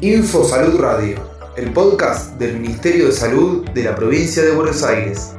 [0.00, 1.18] Info Salud Radio,
[1.56, 5.34] el podcast del Ministerio de Salud de la provincia de Buenos Aires.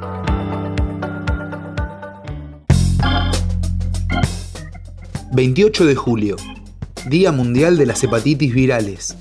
[5.31, 6.35] ...28 de julio...
[7.07, 9.15] ...Día Mundial de las Hepatitis Virales...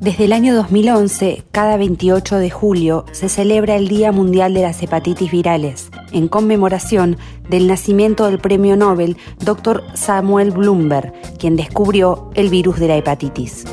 [0.00, 4.82] Desde el año 2011, cada 28 de julio se celebra el Día Mundial de las
[4.82, 7.16] Hepatitis Virales, en conmemoración
[7.48, 9.84] del nacimiento del premio Nobel Dr.
[9.94, 13.64] Samuel Bloomberg, quien descubrió el virus de la hepatitis.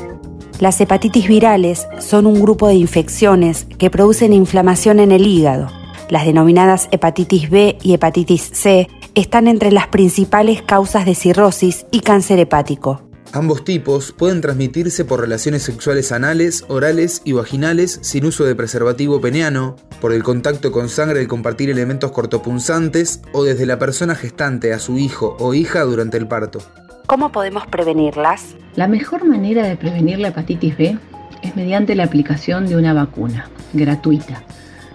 [0.60, 5.68] Las hepatitis virales son un grupo de infecciones que producen inflamación en el hígado.
[6.08, 12.00] Las denominadas hepatitis B y hepatitis C están entre las principales causas de cirrosis y
[12.00, 13.07] cáncer hepático.
[13.32, 19.20] Ambos tipos pueden transmitirse por relaciones sexuales anales, orales y vaginales sin uso de preservativo
[19.20, 24.72] peniano, por el contacto con sangre al compartir elementos cortopunzantes o desde la persona gestante
[24.72, 26.60] a su hijo o hija durante el parto.
[27.06, 28.56] ¿Cómo podemos prevenirlas?
[28.76, 30.98] La mejor manera de prevenir la hepatitis B
[31.42, 34.42] es mediante la aplicación de una vacuna gratuita,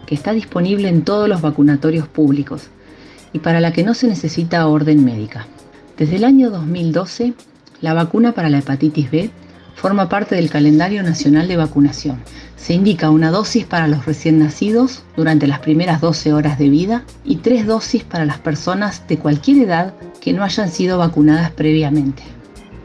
[0.08, 2.70] que está disponible en todos los vacunatorios públicos
[3.32, 5.46] y para la que no se necesita orden médica.
[5.98, 7.34] Desde el año 2012,
[7.84, 9.30] la vacuna para la hepatitis B
[9.76, 12.18] forma parte del calendario nacional de vacunación.
[12.56, 17.04] Se indica una dosis para los recién nacidos durante las primeras 12 horas de vida
[17.26, 22.24] y tres dosis para las personas de cualquier edad que no hayan sido vacunadas previamente.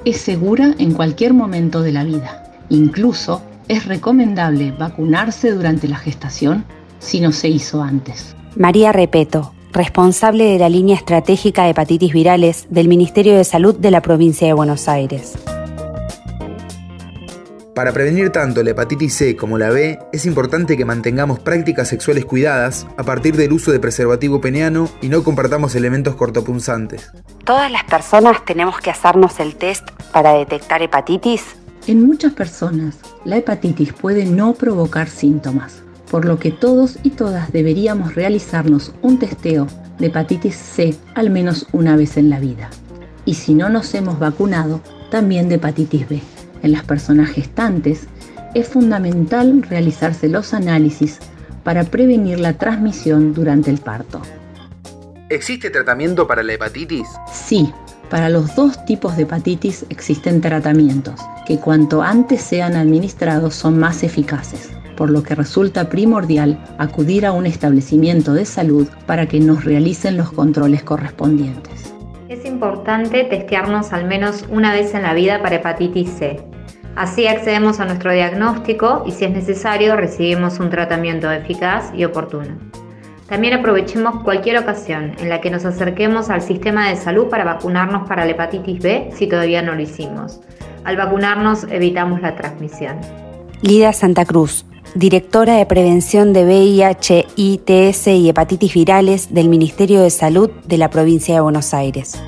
[0.04, 2.42] Es segura en cualquier momento de la vida.
[2.68, 6.64] Incluso es recomendable vacunarse durante la gestación
[6.98, 8.34] si no se hizo antes.
[8.56, 13.92] María Repeto, responsable de la línea estratégica de hepatitis virales del Ministerio de Salud de
[13.92, 15.38] la provincia de Buenos Aires.
[17.76, 22.24] Para prevenir tanto la hepatitis C como la B, es importante que mantengamos prácticas sexuales
[22.24, 27.12] cuidadas a partir del uso de preservativo peniano y no compartamos elementos cortopunzantes.
[27.44, 31.44] ¿Todas las personas tenemos que hacernos el test para detectar hepatitis?
[31.86, 37.52] En muchas personas, la hepatitis puede no provocar síntomas, por lo que todos y todas
[37.52, 39.66] deberíamos realizarnos un testeo
[39.98, 42.70] de hepatitis C al menos una vez en la vida.
[43.24, 46.20] Y si no nos hemos vacunado, también de hepatitis B.
[46.62, 48.06] En las personas gestantes
[48.54, 51.18] es fundamental realizarse los análisis
[51.62, 54.22] para prevenir la transmisión durante el parto.
[55.28, 57.06] ¿Existe tratamiento para la hepatitis?
[57.30, 57.70] Sí,
[58.08, 64.02] para los dos tipos de hepatitis existen tratamientos, que cuanto antes sean administrados son más
[64.02, 69.64] eficaces por lo que resulta primordial acudir a un establecimiento de salud para que nos
[69.64, 71.94] realicen los controles correspondientes.
[72.28, 76.40] Es importante testearnos al menos una vez en la vida para hepatitis C.
[76.96, 82.58] Así accedemos a nuestro diagnóstico y si es necesario recibimos un tratamiento eficaz y oportuno.
[83.28, 88.08] También aprovechemos cualquier ocasión en la que nos acerquemos al sistema de salud para vacunarnos
[88.08, 90.40] para la hepatitis B si todavía no lo hicimos.
[90.82, 92.98] Al vacunarnos evitamos la transmisión.
[93.60, 100.10] Lida Santa Cruz, directora de Prevención de VIH, ITS y Hepatitis Virales del Ministerio de
[100.10, 102.18] Salud de la provincia de Buenos Aires.